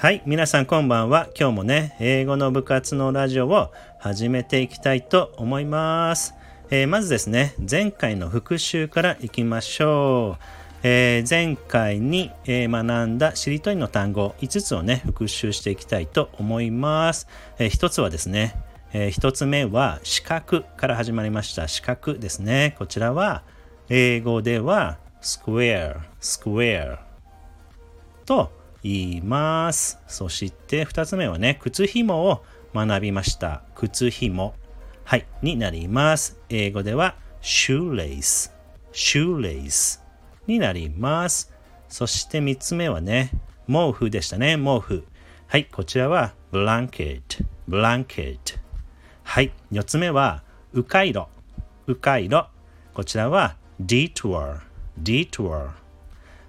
[0.00, 1.28] はい、皆さんこんばんは。
[1.36, 6.36] 今日もね、英語の部活のラジオを始めていきたいと思います。
[6.70, 10.44] えーまずですね、前回の復習からいきましょう。
[10.84, 17.26] えー前回に、え学んだしりとりの単語5つをね、復習していきたいと思います。
[17.58, 18.54] え1つはですね、
[18.92, 21.66] え1つ目は四角から始まりました。
[21.66, 22.76] 四角ですね。
[22.78, 23.42] こちらは
[23.88, 26.98] 英語では square, square
[28.24, 30.00] と言います。
[30.06, 33.62] そして2つ目はね、靴紐を学びました。
[33.74, 34.54] 靴紐。
[35.04, 36.38] はい、になります。
[36.48, 38.52] 英語では shoelace,
[38.92, 40.00] shoelace
[40.46, 41.52] になります。
[41.88, 43.30] そして3つ目はね、
[43.66, 45.04] 毛布でしたね、毛布。
[45.46, 47.22] はい、こちらは blanket,
[47.68, 48.38] blanket。
[49.22, 50.42] はい、4つ目は
[50.72, 51.26] 迂回路、
[51.86, 52.46] 迂回路。
[52.92, 54.60] こちらは detour,
[55.02, 55.70] detour。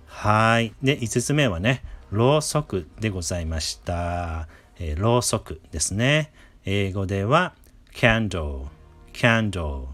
[0.06, 0.74] はい。
[0.82, 4.48] で、5つ目はね、ろうそくでございました。
[4.80, 6.32] えーろうそくですね。
[6.66, 7.54] 英語では
[7.94, 8.66] candle,
[9.14, 9.86] candle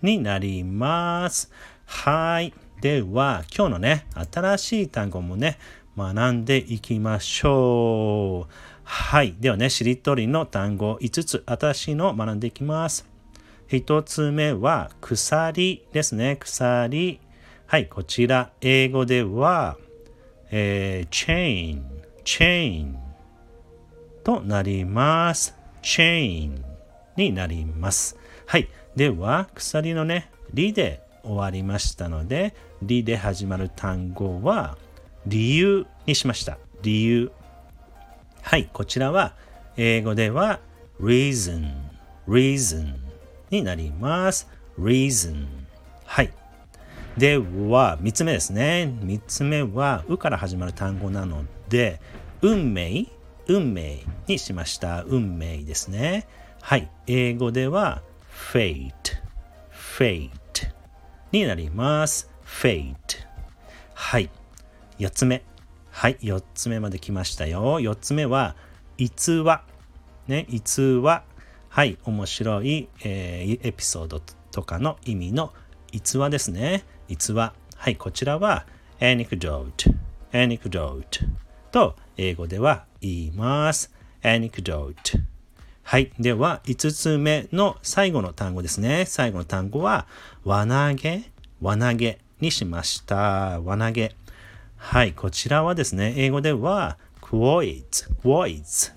[0.00, 1.50] になります。
[1.84, 2.54] はい。
[2.80, 5.58] では、今日のね、新しい単語もね、
[5.98, 8.52] 学んでいきましょう。
[8.84, 9.34] はい。
[9.38, 13.06] ではね、しりとりの単語5つ、新しいのを学んでいきます。
[13.68, 16.36] 一つ目は鎖ですね。
[16.40, 17.20] 鎖。
[17.66, 19.76] はい、こちら、英語では、
[20.50, 21.82] えー、chain,
[22.24, 22.94] chain
[24.24, 25.54] となります。
[25.82, 26.62] chain
[27.16, 28.16] になります。
[28.46, 28.68] はい。
[28.96, 34.76] では、鎖のね、りで終わりましたので、りで始まる単語は、
[35.26, 36.58] 理由にしました。
[36.82, 37.30] 理由。
[38.42, 39.34] はい、こちらは
[39.76, 40.60] 英語では
[41.00, 41.70] reason,
[42.26, 42.94] reason
[43.50, 44.48] になります。
[44.78, 45.46] reason。
[46.04, 46.32] はい。
[47.20, 48.94] では、3つ目ですね。
[49.02, 52.00] 3つ目は、うから始まる単語なので、
[52.40, 53.08] 運命、
[53.46, 55.02] 運命にしました。
[55.02, 56.26] 運命ですね。
[56.62, 56.90] はい。
[57.06, 58.00] 英語では、
[58.54, 58.90] fate,
[59.70, 60.30] fate
[61.30, 62.30] になります。
[62.42, 62.94] fate。
[63.92, 64.30] はい。
[64.98, 65.44] 4つ目。
[65.90, 67.80] はい、4つ目まで来ましたよ。
[67.80, 68.56] 4つ目は、
[68.96, 69.62] 逸話。
[70.26, 71.24] ね、逸話。
[71.68, 74.22] はい、面白い、えーエピソード
[74.52, 75.52] とかの意味の
[75.92, 76.82] 逸話ですね。
[77.10, 77.52] 逸話。
[77.74, 78.66] はい、こちらは、
[79.00, 79.72] anecdote,
[80.32, 81.02] anecdote
[81.72, 83.92] と英語では言います。
[84.22, 84.94] anecdote。
[85.82, 86.12] はい。
[86.20, 89.06] では、5つ目の最後の単語ですね。
[89.06, 90.06] 最後の単語は、
[90.44, 91.24] 輪投げ、
[91.60, 93.60] 輪投げにしました。
[93.60, 94.14] 輪投げ。
[94.76, 95.12] はい。
[95.12, 98.92] こちらはですね、英語では、quoits, quoits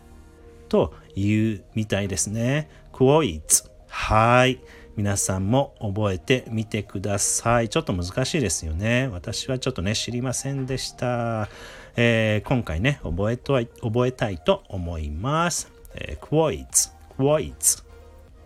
[0.69, 2.69] というみたいですね。
[2.91, 3.71] quoits。
[3.87, 4.59] はい。
[4.95, 7.69] 皆さんも覚えてみてください。
[7.69, 9.09] ちょっと難しいですよね。
[9.11, 11.49] 私はちょっとね、知りませんでした。
[11.95, 15.71] えー今回ね、覚えとい覚えたいと思います。
[15.95, 17.83] えー、quoits, quoits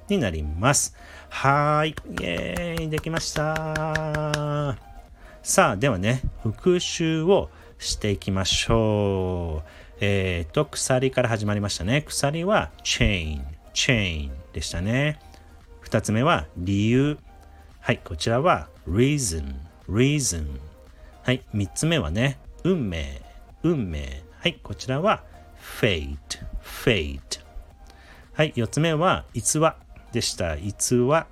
[0.08, 0.96] になります。
[1.30, 1.90] はい。
[1.90, 2.90] イエーイ。
[2.90, 4.78] できました。
[5.44, 9.70] さあ、ではね、復習をしていきましょう。
[10.00, 12.04] えっ、と、鎖から始まりましたね。
[12.04, 13.42] 鎖は chain,
[13.74, 15.20] chain でしたね。
[15.88, 17.18] 二つ目は理由。
[17.80, 19.56] はい、こちらは reason,
[19.88, 20.60] reason。
[21.24, 23.22] はい、三つ目はね、運命、
[23.64, 24.22] 運命。
[24.38, 25.24] はい、こちらは
[25.80, 26.18] fate,
[26.62, 27.42] fate。
[28.34, 29.78] はい、四つ目は逸話
[30.12, 30.58] でした。
[30.58, 31.26] 逸話。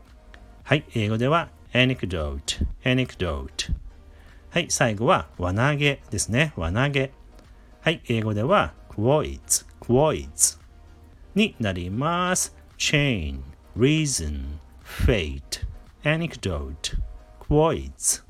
[0.63, 3.73] はい、英語では anecdote, anecdote。
[4.51, 6.53] はい、最後は輪投げですね。
[6.55, 7.11] 輪投げ。
[7.81, 10.61] はい、英語では quoits, quoits
[11.35, 12.55] になります。
[12.77, 13.41] chain,
[13.77, 15.65] reason, fate,
[16.03, 16.97] anecdote,
[17.39, 18.23] quoits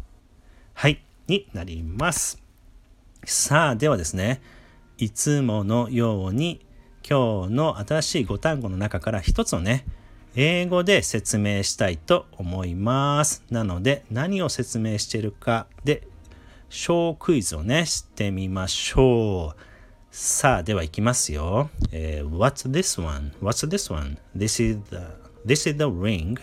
[0.73, 2.41] はい、になります。
[3.23, 4.41] さあ、ではですね、
[4.97, 6.65] いつものように
[7.07, 9.85] 今日の新しい5単語の中から一つをね、
[10.35, 13.43] 英語で説明したいと思います。
[13.49, 16.07] なので、何を説明しているかで、
[16.69, 19.61] 小クイズをね、してみましょう。
[20.11, 21.69] さあ、では行きますよ。
[21.91, 23.31] えー What's this one?
[23.41, 24.17] What's this one?
[24.35, 24.97] This is the,
[25.45, 26.37] this is the ring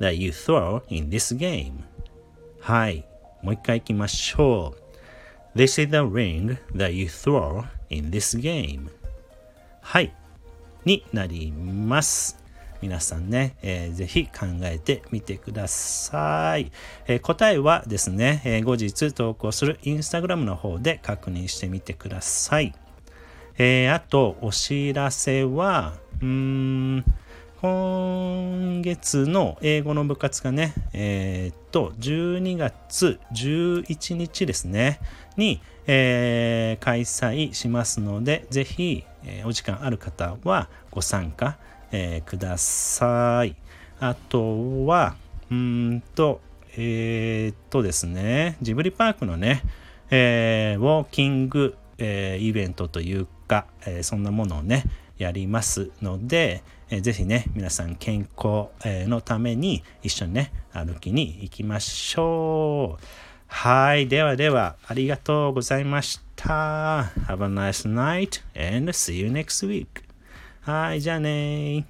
[0.00, 1.84] that you throw in this game.
[2.60, 3.04] はい。
[3.42, 4.74] もう一回行きましょ
[5.54, 5.58] う。
[5.58, 8.88] This is the ring that you throw in this game.
[9.80, 10.12] はい。
[10.84, 12.38] になります。
[12.82, 16.70] 皆さんね、えーぜひ考えてみてください。
[17.06, 22.74] えー答えはですね、えー後日投稿するインスタグラムの方で確認してみてください。
[23.56, 27.04] えーあと、お知らせは、うーん、
[27.64, 35.00] 今月の英語の部活がね、えー、っと、12月11日ですね、
[35.38, 41.56] に、えー、開催しますので、ぜひ、えー、お時間ある方はご参加、
[41.90, 43.56] え、ください。
[43.98, 45.16] あとは、
[45.50, 46.42] うんと、
[46.76, 49.62] え、っとですね、ジブリパークのね、
[50.10, 54.84] え、ウォーキング、え、イベントというか、え、そんなものをね、
[55.16, 56.62] やりますので、
[56.94, 63.04] えー、ぜひね、皆さん健康、え、のために一緒にね、歩きに行きましょう。
[63.48, 64.06] はい。
[64.06, 67.10] ではでは、ありがとうございました。
[67.26, 68.42] Have a nice night
[68.76, 69.86] and see you next week.
[70.60, 71.00] はい。
[71.00, 71.84] じゃあね